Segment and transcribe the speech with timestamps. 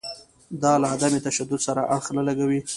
[0.61, 2.59] دا له عدم تشدد سره اړخ نه لګوي.